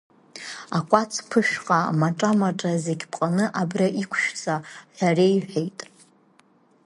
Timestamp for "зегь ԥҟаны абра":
2.83-3.87